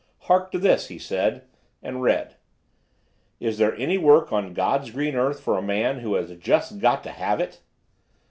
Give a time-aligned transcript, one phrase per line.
[0.21, 1.43] "Hark to this," he said,
[1.83, 2.33] and read:
[3.39, 7.03] "Is there any work on God's green earth for a man who has just got
[7.03, 7.61] to have it?"